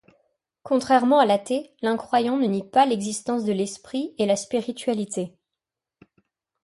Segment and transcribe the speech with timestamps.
[0.63, 5.35] Contrairement à l'athée, l'incroyant ne nie pas l'existence de l'esprit et la spiritualité.